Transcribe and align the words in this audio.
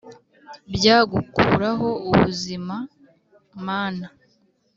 bya 0.73 0.97
gukuraho 1.11 1.89
ubuzima!mana, 2.09 4.07